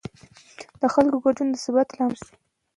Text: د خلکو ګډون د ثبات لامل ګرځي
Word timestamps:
د 0.79 0.81
خلکو 0.93 1.17
ګډون 1.25 1.47
د 1.51 1.55
ثبات 1.63 1.87
لامل 1.95 2.19
ګرځي 2.21 2.31